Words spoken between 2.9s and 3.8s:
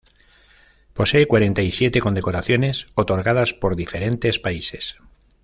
otorgadas por